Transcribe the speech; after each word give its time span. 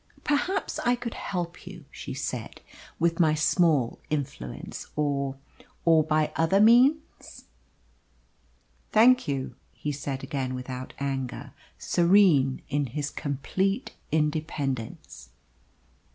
"Perhaps 0.23 0.79
I 0.79 0.95
could 0.95 1.13
help 1.13 1.67
you," 1.67 1.85
she 1.91 2.15
said, 2.15 2.61
"with 2.97 3.19
my 3.19 3.35
small 3.35 3.99
influence, 4.09 4.87
or 4.95 5.35
or 5.85 6.03
by 6.03 6.33
other 6.35 6.59
means." 6.59 7.43
"Thank 8.91 9.27
you," 9.27 9.53
he 9.73 9.91
said 9.91 10.23
again 10.23 10.55
without 10.55 10.93
anger, 10.99 11.53
serene 11.77 12.63
in 12.67 12.87
his 12.87 13.11
complete 13.11 13.93
independence. 14.11 15.29
Mrs. 15.29 16.05